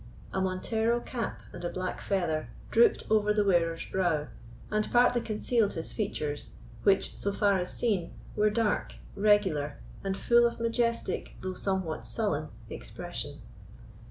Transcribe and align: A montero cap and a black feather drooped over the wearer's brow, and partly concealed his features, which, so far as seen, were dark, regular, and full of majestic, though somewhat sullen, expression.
A 0.33 0.41
montero 0.41 0.99
cap 0.99 1.43
and 1.53 1.63
a 1.63 1.69
black 1.69 2.01
feather 2.01 2.49
drooped 2.71 3.03
over 3.07 3.35
the 3.35 3.43
wearer's 3.43 3.85
brow, 3.87 4.29
and 4.71 4.91
partly 4.91 5.21
concealed 5.21 5.73
his 5.73 5.91
features, 5.91 6.53
which, 6.81 7.15
so 7.15 7.31
far 7.31 7.59
as 7.59 7.71
seen, 7.71 8.11
were 8.35 8.49
dark, 8.49 8.95
regular, 9.15 9.77
and 10.03 10.17
full 10.17 10.47
of 10.47 10.59
majestic, 10.59 11.35
though 11.41 11.53
somewhat 11.53 12.07
sullen, 12.07 12.49
expression. 12.67 13.41